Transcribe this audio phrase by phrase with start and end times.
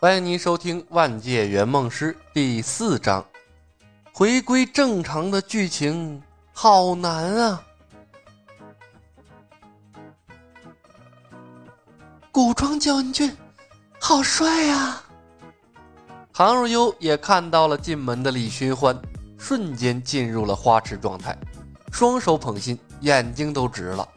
[0.00, 3.26] 欢迎您收听《万界圆梦师》第四章，
[4.12, 6.22] 回归正常的剧情
[6.52, 7.60] 好难啊！
[12.30, 13.36] 古装将军，
[13.98, 15.02] 好帅呀！
[16.32, 18.96] 唐若幽也看到了进门的李寻欢，
[19.36, 21.36] 瞬间进入了花痴状态，
[21.90, 24.08] 双手捧心，眼睛都直了。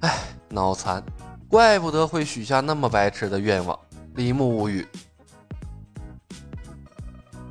[0.00, 1.00] 哎，脑残，
[1.48, 3.78] 怪不得会许下那么白痴的愿望。
[4.18, 4.84] 李牧无语，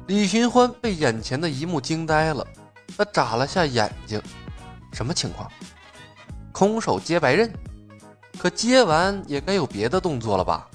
[0.05, 2.45] 李寻欢被眼前的一幕惊呆了，
[2.97, 4.21] 他眨了下眼睛，
[4.91, 5.49] 什么情况？
[6.51, 7.49] 空手接白刃？
[8.37, 10.69] 可接完也该有别的动作了吧？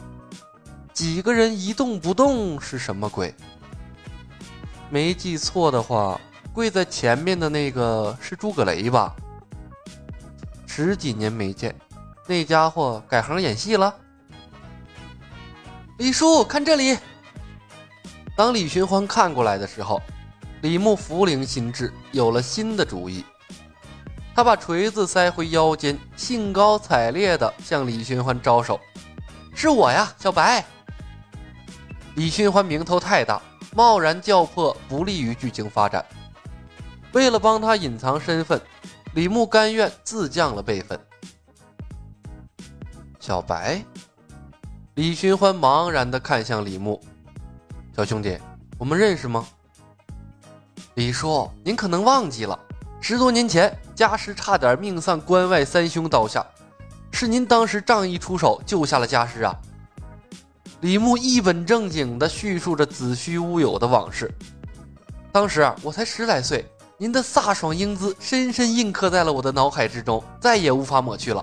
[0.95, 3.35] 几个人一动不动是什么鬼？
[4.89, 6.19] 没记错的话，
[6.55, 9.15] 跪在前面的那个是诸葛雷吧？
[10.67, 11.79] 十几年没见，
[12.27, 13.95] 那家伙改行演戏了？
[16.03, 16.99] 李叔，看这里！
[18.35, 20.03] 当李寻欢看过来的时候，
[20.61, 23.25] 李牧福灵心智，有了新的主意。
[24.35, 28.81] 他把锤子塞回腰间，兴高采烈地向李寻欢招手
[29.55, 30.65] ：“是我呀，小白。”
[32.17, 33.41] 李寻欢名头太大，
[33.73, 36.05] 贸然叫破不利于剧情发展。
[37.13, 38.61] 为了帮他隐藏身份，
[39.15, 40.99] 李牧甘愿自降了辈分。
[43.21, 43.81] 小白。
[44.95, 47.01] 李寻欢茫然地看向李牧
[47.97, 48.39] ：“小兄弟，
[48.77, 49.47] 我们认识吗？”
[50.97, 52.59] 李叔，您可能忘记了，
[53.01, 56.45] 十多年前家师差点命丧关外三凶刀下，
[57.11, 59.59] 是您当时仗义出手救下了家师啊！
[60.83, 64.31] 李牧一本正经地叙述着子虚乌有的往事。
[65.33, 71.43] 当时啊我才十来岁，您的飒爽英姿深深印刻在了我的脑海之中，再也无法抹去了。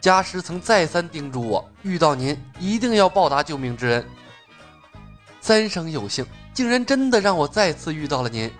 [0.00, 4.06] 家师曾再三叮嘱我，遇到您一定要报答救命之恩。
[5.42, 8.50] 三生有幸，竟然真的让我再次遇到了您。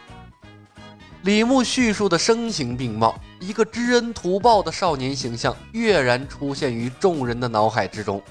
[1.23, 8.22] 李牧叙述的声情并茂，一个知恩图报的少年形象跃然出现于众人的脑海之中。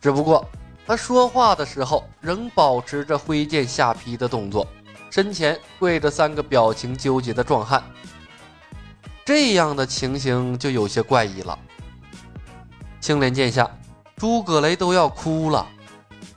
[0.00, 0.46] 只不过
[0.86, 4.66] 他说话的时候仍保持着挥剑下劈的动作，
[5.10, 7.82] 身前跪着三个表情纠结的壮汉。
[9.24, 11.58] 这样的情形就有些怪异了。
[13.06, 13.70] 青莲剑下，
[14.16, 15.64] 诸葛雷都要哭了。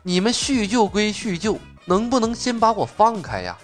[0.03, 3.57] 你们叙旧归叙旧，能不能先把我放开呀？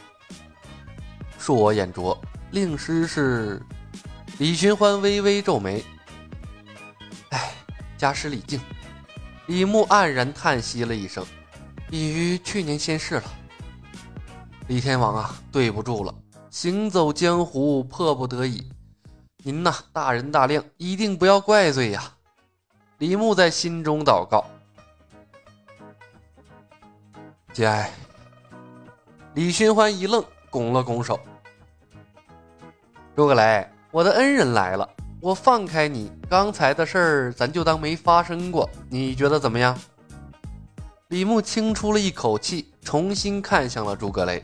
[1.39, 3.61] 恕我眼拙，令师是……
[4.39, 5.85] 李寻欢微微皱眉。
[7.29, 7.53] 哎，
[7.95, 8.59] 家师李靖。
[9.45, 11.23] 李牧黯然叹息了一声，
[11.91, 13.23] 已于去年仙逝了。
[14.67, 16.11] 李天王啊，对不住了，
[16.49, 18.67] 行走江湖迫不得已。
[19.43, 22.11] 您呐，大人大量，一定不要怪罪呀。
[22.99, 24.45] 李牧在心中祷告
[27.51, 27.91] ：“节哀。”
[29.35, 31.19] 李寻欢一愣，拱了拱手
[33.13, 34.89] ：“诸葛雷，我的恩人来了，
[35.19, 39.77] 我放开你，刚才的事儿咱就当没发生过，你觉得怎么样？”
[41.09, 44.41] 李牧轻出了一口气，重新看向了诸葛雷：“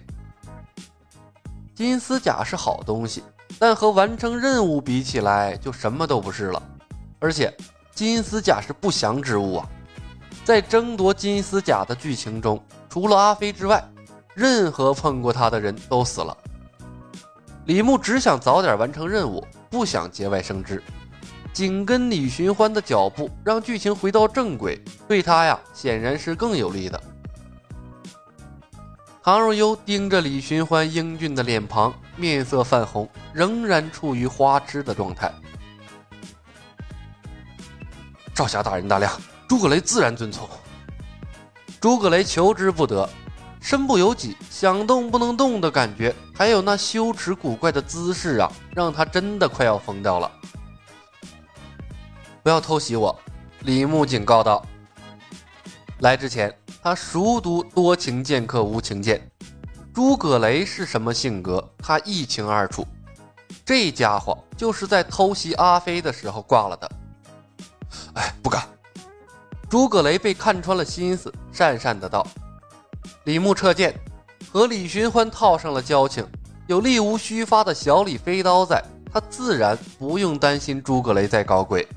[1.73, 3.23] 金丝甲是好东西，
[3.57, 6.62] 但和完成任务比起来，就什么都不是了，
[7.18, 7.56] 而且……”
[7.94, 9.69] 金丝甲是不祥之物啊！
[10.44, 13.84] 在争夺金丝甲的剧情中，除了阿飞之外，
[14.34, 16.35] 任何碰过他的人都死了。
[17.66, 20.81] 李牧只想早点完成任务，不想节外生枝，
[21.53, 27.00] 紧跟李寻欢的脚步，让剧情回到正轨，对他呀显然是更有利的。
[29.24, 35.31] 唐若幽盯着李寻欢英俊的脸庞，面色泛红，仍然处于花痴的状态。
[38.36, 39.12] 少侠大人大量，
[39.47, 40.50] 诸葛雷自然遵从。
[41.80, 43.08] 诸葛雷求之不得，
[43.59, 50.31] 身不由己，想动不能动的感觉，还有那羞耻古怪的姿势啊，让他真的快要疯掉了。
[52.42, 53.18] 不要偷袭我，
[53.60, 54.66] 李牧警告道。
[56.00, 59.22] 来之前，他熟读多情剑客无情剑，
[59.94, 62.88] 诸葛雷是什么性格，他一清二楚。
[63.63, 66.92] 这家伙就是在偷袭阿飞的时候挂了的。
[68.16, 68.63] 哎，不敢！
[69.69, 72.25] 诸葛雷被看穿了心思，讪讪的道
[73.25, 73.98] ：“李牧撤剑，
[74.52, 76.28] 和李寻欢套上了交情，
[76.68, 81.88] 有力无虚发的小李飞刀在，他自然不用担心诸葛雷在搞鬼。”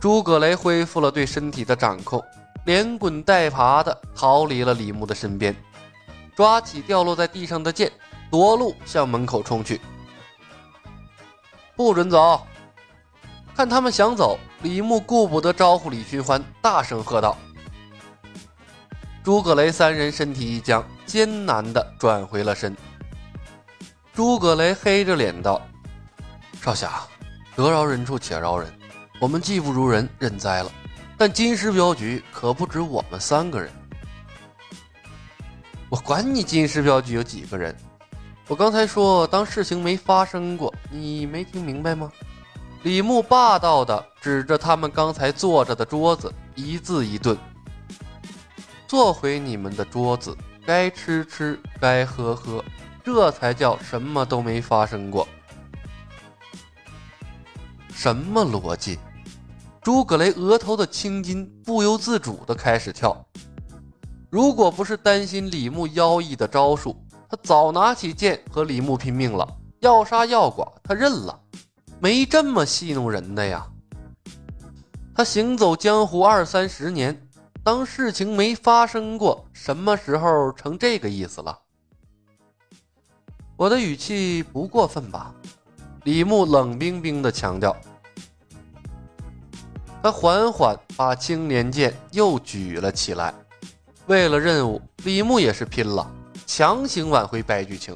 [0.00, 2.22] 诸葛雷恢复了对身体的掌控，
[2.66, 5.56] 连滚带爬的逃离了李牧的身边，
[6.36, 7.90] 抓起掉落在地上的剑，
[8.30, 9.80] 夺路向门口冲去。
[11.74, 12.46] 不准走！
[13.56, 17.38] 看他们想走，李牧顾不得招呼李寻欢，大声喝道
[19.22, 22.76] ：“诸葛雷三人身体一僵，艰难地转回了身。
[24.12, 25.62] 诸葛雷黑着脸道
[26.60, 27.02] ：“少侠，
[27.54, 28.68] 得饶人处且饶人，
[29.20, 30.72] 我们技不如人，认栽了。
[31.16, 33.70] 但金石镖局可不止我们三个人。
[35.88, 37.76] 我管你金石镖局有几个人，
[38.48, 42.10] 我刚才说当事情没发生过，你没听明白吗？”
[42.88, 47.36] 李牧霸道地指着他们刚才坐着的桌子，一字一顿。
[48.86, 52.64] 坐回你们的桌子，该吃吃，该喝喝，
[53.04, 55.28] 这才叫什么都没发生过。
[57.92, 58.98] 什么逻辑？
[59.82, 63.22] 诸葛雷额头的青筋不由自主地开始跳。
[64.30, 66.96] 如果不是担心李牧妖异的招数，
[67.28, 69.46] 他早拿起剑和李牧拼命了。
[69.80, 71.38] 要杀要剐，他认了，
[72.00, 73.66] 没这么戏弄人的呀。
[75.14, 77.24] 他行走江湖二三十年。
[77.64, 81.58] 当事情没发生过，什么时候成这个意思了？
[83.58, 85.34] 我的语气不过分吧？
[86.04, 87.76] 李牧冷冰冰的强调。
[90.02, 93.34] 他缓缓把青莲剑又举了起来。
[94.06, 96.10] 为了任务，李牧也是拼了，
[96.46, 97.94] 强行挽回白剧情，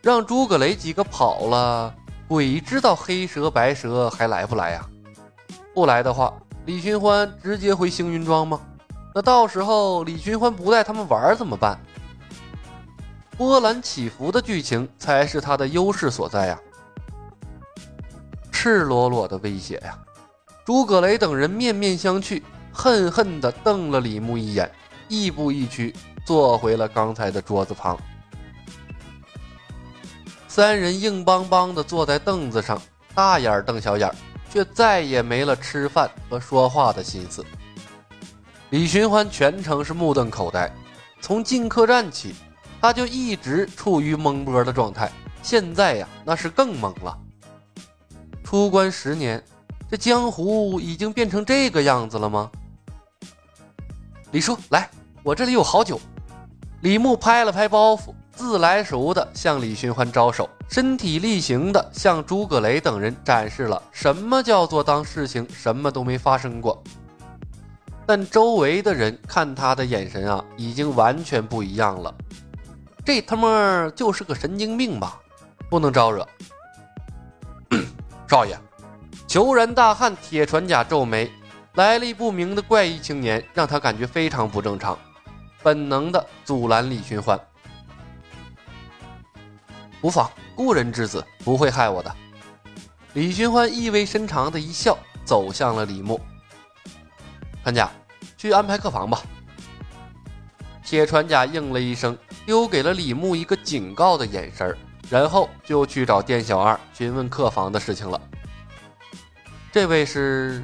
[0.00, 1.94] 让诸葛雷几个跑了，
[2.26, 4.86] 鬼知道黑蛇白蛇还来不来呀？
[5.74, 6.32] 不来的话。
[6.66, 8.58] 李寻欢直接回星云庄吗？
[9.14, 11.78] 那到时候李寻欢不带他们玩怎么办？
[13.36, 16.58] 波澜起伏的剧情才是他的优势所在呀！
[18.50, 19.98] 赤裸裸的威胁呀！
[20.64, 22.42] 诸葛雷等人面面相觑，
[22.72, 24.70] 恨恨地瞪了李牧一眼，
[25.08, 25.94] 亦步亦趋
[26.24, 27.98] 坐回了刚才的桌子旁。
[30.54, 32.80] 三人硬邦邦地坐在凳子上，
[33.12, 34.08] 大眼瞪小眼。
[34.48, 37.44] 却再也没了吃饭和说话的心思。
[38.70, 40.72] 李寻欢全程是目瞪口呆，
[41.20, 42.36] 从进客栈起，
[42.80, 45.10] 他就一直处于懵波的状态。
[45.42, 47.18] 现在呀，那是更懵了。
[48.44, 49.42] 出关十年，
[49.90, 52.48] 这江湖已经变成这个样子了吗？
[54.30, 54.88] 李叔，来，
[55.24, 56.00] 我这里有好酒。
[56.82, 58.14] 李牧拍了拍包袱。
[58.36, 66.82] 自来熟的向李寻欢招手，身体力行的向诸葛雷等人展示了什么叫做当事情什么都没发生过。
[68.06, 72.14] 但周围的人看他的眼神啊，已经完全不一样了。
[73.04, 75.18] 这他妈就是个神经病吧？
[75.70, 76.26] 不能招惹。
[78.28, 78.58] 少爷，
[79.26, 81.30] 虬髯大汉铁船甲皱眉，
[81.74, 84.98] 来历不明的怪异青年让他感觉非常不正常，
[85.62, 87.38] 本能的阻拦李寻欢。
[90.04, 92.14] 无妨，故人之子不会害我的。
[93.14, 96.20] 李寻欢意味深长的一笑，走向了李牧。
[97.62, 97.90] 船家，
[98.36, 99.22] 去安排客房吧。
[100.84, 102.14] 铁船甲应了一声，
[102.44, 104.76] 丢给了李牧一个警告的眼神
[105.08, 108.20] 然后就去找店小二询问客房的事情了。
[109.72, 110.62] 这位是？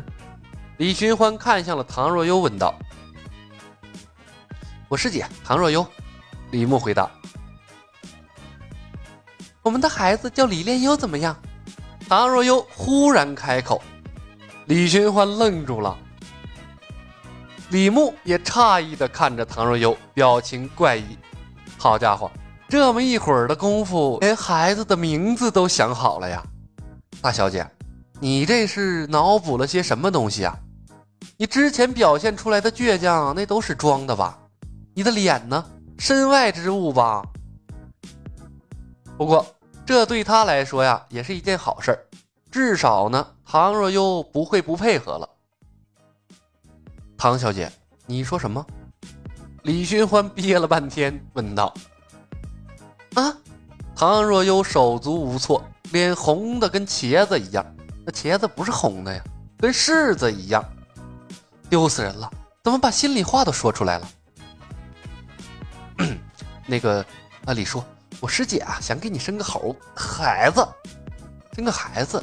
[0.77, 2.75] 李寻欢看向了唐若幽，问道
[4.87, 5.87] ：“我师姐唐若幽。”
[6.53, 7.11] 李牧回答。
[9.63, 11.37] 我们的孩子叫李炼优怎么样？
[12.09, 13.81] 唐若幽忽然开口，
[14.67, 15.97] 李寻欢愣住了。
[17.69, 21.05] 李牧也诧异的看着唐若幽，表情怪异。
[21.77, 22.31] 好家伙，
[22.69, 26.43] 这么一会儿的功夫，连孩子的名字都想好了呀！
[27.21, 27.65] 大小姐，
[28.19, 30.59] 你这是脑补了些什么东西啊？
[31.37, 34.39] 你之前表现出来的倔强，那都是装的吧？
[34.95, 35.65] 你的脸呢？
[35.99, 37.23] 身外之物吧？
[39.21, 39.45] 不过，
[39.85, 42.01] 这对他来说呀，也是一件好事儿。
[42.51, 45.29] 至少呢，唐若幽不会不配合了。
[47.19, 47.71] 唐小姐，
[48.07, 48.67] 你说什么？
[49.65, 51.75] 李寻欢憋了半天，问道。
[53.13, 53.37] 啊！
[53.95, 55.63] 唐若幽手足无措，
[55.93, 57.77] 脸红的跟茄子一样。
[58.07, 59.23] 那茄子不是红的呀，
[59.59, 60.65] 跟柿子一样。
[61.69, 62.31] 丢死人了！
[62.65, 64.09] 怎么把心里话都说出来了？
[66.67, 67.05] 那个，
[67.45, 67.85] 啊，李叔。
[68.21, 70.67] 我师姐啊，想给你生个猴孩子，
[71.55, 72.23] 生个孩子。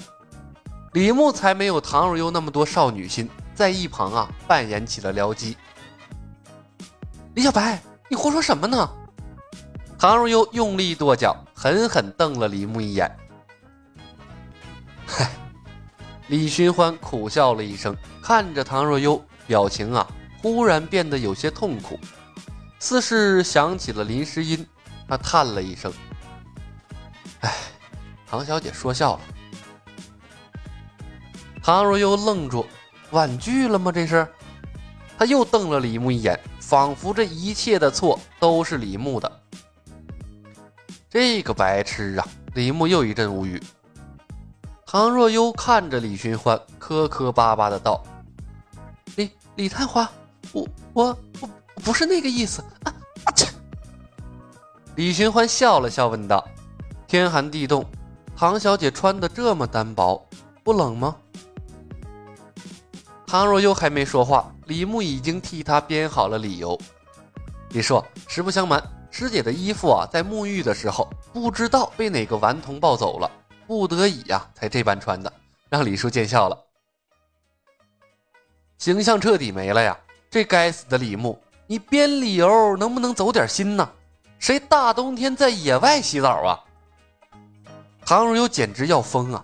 [0.93, 5.57] 李牧才没有唐若幽那么多少女心，在一旁啊扮演起了僚机。
[7.33, 8.87] 李小白，你胡说什么呢？
[9.97, 13.11] 唐若幽用力跺脚，狠狠瞪了李牧一眼。
[15.07, 15.31] 嗨，
[16.29, 20.07] 李寻欢苦笑了一声，看着唐若幽，表情啊
[20.43, 21.99] 忽然变得有些痛苦，
[22.77, 24.63] 似是想起了林诗音。
[25.07, 25.91] 他叹了一声
[27.41, 27.53] ：“哎，
[28.25, 29.21] 唐小姐说笑了。”
[31.63, 32.65] 唐若幽愣住
[33.11, 33.91] ：“婉拒了吗？
[33.91, 34.27] 这是？
[35.17, 39.41] 他又瞪了李牧一眼，仿佛这一切的错都是李牧的。
[41.09, 42.27] 这个白痴啊！
[42.53, 43.61] 李牧又一阵无语。
[44.85, 48.03] 唐若幽看着李寻欢，磕磕巴巴的道
[49.17, 50.09] ：“李李探花，
[50.51, 51.49] 我我我
[51.83, 52.93] 不是那个意思啊！”
[54.97, 56.43] 李寻欢笑了笑，问道
[57.07, 57.85] ：“天寒地冻，
[58.35, 60.27] 唐小姐穿的这么单薄，
[60.63, 61.15] 不冷吗？”
[63.27, 66.75] 唐若幽还没说话，李牧已经替他编好了理由。
[67.69, 73.29] 李硕，实不相瞒，师姐的衣服啊，在沐浴的时候不知道被哪个顽童抱走了，
[73.67, 75.31] 不得已呀，才这般穿的，
[75.69, 76.57] 让李叔见笑了。
[78.79, 79.95] 形象彻底没了呀！
[80.31, 83.87] 这该死的李牧，你编理由能不能走点心呢？
[84.39, 86.59] 谁大冬天在野外洗澡啊？
[88.05, 89.43] 唐若幽简直要疯啊！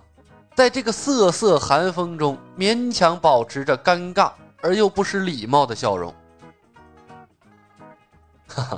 [0.55, 4.31] 在这个瑟瑟寒风中，勉强保持着尴尬
[4.61, 6.13] 而又不失礼貌的笑容。
[8.47, 8.77] 哈哈，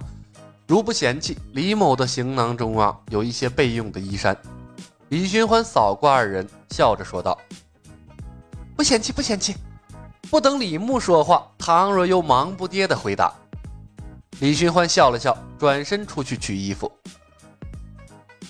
[0.68, 4.36] 如不嫌弃，李某的行囊中啊有一些备用的衣衫。
[5.10, 7.38] 李寻欢扫过二人，笑着说道
[8.76, 9.56] ：“不嫌弃，不嫌弃。”
[10.32, 13.32] 不等李牧说话，唐若又忙不迭的回答。
[14.40, 16.92] 李寻欢笑了笑，转身出去取衣服。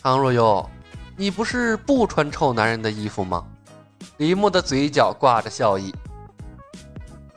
[0.01, 0.69] 唐若幽。
[1.17, 3.45] 你不是不穿臭男人的衣服吗？
[4.17, 5.95] 李牧的嘴角挂着笑意。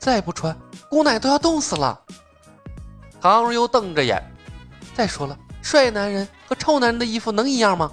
[0.00, 0.56] 再不穿，
[0.90, 2.00] 姑奶都要冻死了。
[3.20, 4.20] 唐若幽瞪着眼。
[4.96, 7.92] 再说了，帅男人和臭男人的衣服能一样吗？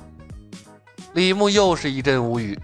[1.13, 2.59] 李牧又是一阵无语。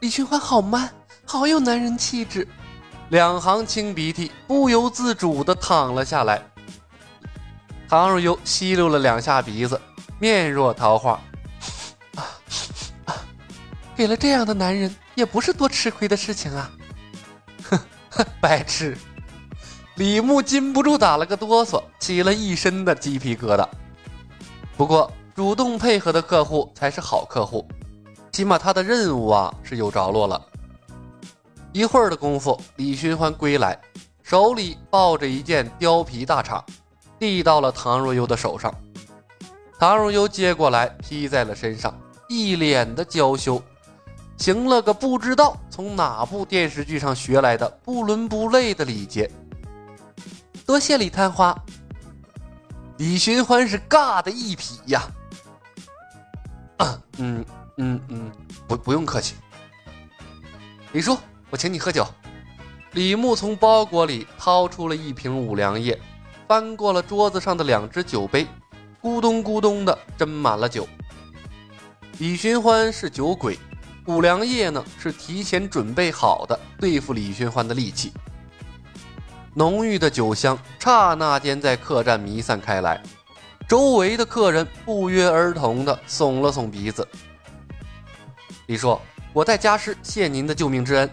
[0.00, 0.88] 李寻欢好 man，
[1.26, 2.48] 好有男人气质。
[3.10, 6.42] 两行清鼻涕不由自主地淌了下来。
[7.88, 9.80] 唐若幽吸溜了两下鼻子。
[10.20, 11.20] 面若桃花，
[12.14, 12.22] 啊
[13.04, 13.14] 啊！
[13.96, 16.70] 给了这样的男人，也不是多吃亏的事情啊！
[17.68, 17.78] 哼，
[18.40, 18.96] 白痴！
[19.96, 23.68] 李牧禁不住打了个哆嗦，起了一身的鸡皮疙瘩。
[24.76, 27.66] 不过，主动配合的客户才是好客户，
[28.32, 30.40] 起码他的任务啊是有着落了。
[31.74, 33.76] 一会儿的功夫，李寻欢归来，
[34.22, 36.64] 手里抱着一件貂皮大氅，
[37.18, 38.72] 递到了唐若幽的手上。
[39.76, 41.92] 唐若幽接过来，披在了身上，
[42.28, 43.60] 一脸的娇羞，
[44.36, 49.28] 行了个不知道从哪部电视剧上学来的不伦不类的礼节。
[50.64, 51.52] 多谢李探花。
[52.98, 55.02] 李寻欢是尬的一匹呀。
[57.18, 57.44] 嗯
[57.78, 58.32] 嗯嗯，
[58.68, 59.34] 不不用客气。
[60.92, 61.18] 李叔，
[61.54, 62.04] 我请你喝酒。
[62.94, 65.96] 李牧从包裹里掏出了一瓶五粮液，
[66.48, 68.44] 翻过了桌子上的两只酒杯。
[69.00, 70.88] 咕咚咕咚的斟满了酒。
[72.18, 73.56] 李寻欢是酒鬼，
[74.06, 78.12] 五粮液呢是提前准备好的对付李寻欢的利器。
[79.54, 83.00] 浓郁的酒香刹那间在客栈弥散开来，
[83.68, 87.06] 周围的客人不约而同的耸了耸鼻子。
[88.66, 88.98] 李叔，
[89.32, 91.08] 我代家师谢您的救命之恩。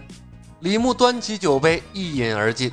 [0.62, 2.72] 李牧端起酒杯一饮而尽。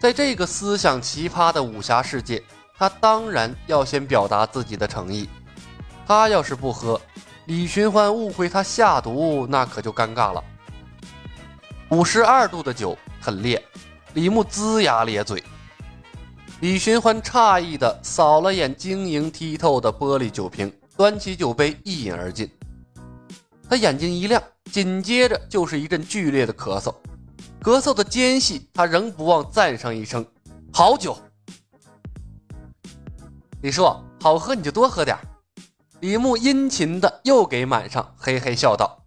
[0.00, 2.42] 在这个思想奇葩的武侠世界。
[2.76, 5.28] 他当然要先表达自己的诚意。
[6.04, 7.00] 他要是不喝，
[7.46, 10.42] 李寻欢误会他下毒，那可就尴尬了。
[11.90, 13.64] 五十二度的酒很烈，
[14.14, 15.40] 李牧龇牙咧嘴。
[16.60, 22.50] 李寻欢诧异的扫了眼晶莹剔透的玻璃酒瓶，端起酒杯一饮而尽。
[23.70, 26.94] 他眼睛一亮，紧接着就是一阵剧烈的咳嗽。
[27.62, 30.26] 咳嗽的间隙，他仍不忘赞上一声
[30.72, 31.16] ：“好酒。”
[33.62, 33.84] 李叔，
[34.20, 35.16] 好喝你就多喝点
[36.00, 39.02] 李牧殷勤的又给满上，嘿嘿笑道：“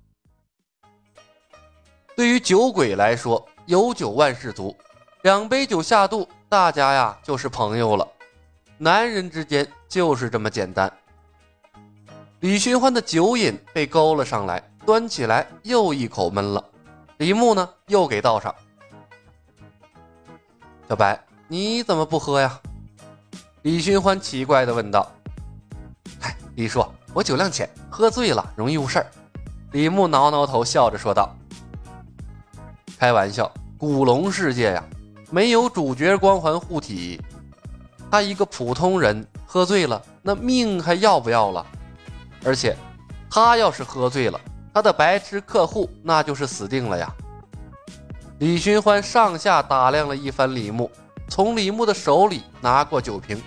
[2.18, 4.76] 对于酒鬼来说，有酒万事足，
[5.22, 8.08] 两杯酒下肚，大家呀就是朋友了。
[8.80, 10.92] 男人之间就是这么简单。”
[12.42, 16.64] 李寻欢的酒瘾被勾了上来，端起来又一口闷了。
[17.18, 18.56] 李牧呢，又给倒上。
[20.88, 22.58] 小白，你怎么不喝呀？
[23.64, 25.06] 李寻欢奇怪的问道
[26.22, 29.12] ：“嗨，李叔，我酒量浅，喝醉了容易误事儿。”
[29.74, 31.36] 李牧挠挠头，笑着说道
[32.98, 34.82] ：“开玩笑，古龙世界呀，
[35.30, 37.22] 没有主角光环护体，
[38.10, 41.66] 他一个普通人喝醉了，那命还要不要了？
[42.46, 42.74] 而且，
[43.30, 44.40] 他要是喝醉了，
[44.78, 47.12] 他的白痴客户那就是死定了呀。”
[48.38, 50.92] 李寻欢上下打量了一番李牧，
[51.28, 53.42] 从李牧的手里拿过酒瓶。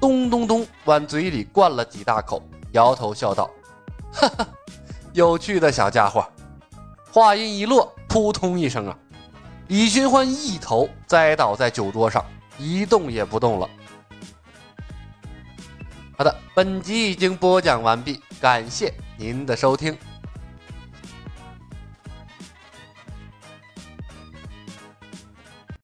[0.00, 2.42] 咚咚咚，往嘴里灌了几大口，
[2.72, 3.48] 摇头笑道
[4.12, 4.44] ：“哈哈，
[5.12, 6.26] 有趣的小家伙。”
[7.12, 8.98] 话音一落，扑通一声啊，
[9.68, 12.24] 李寻欢一头栽倒在酒桌上，
[12.58, 13.70] 一动也不动了。
[16.18, 19.96] 好的，本集已经播讲完毕，感谢您的收听。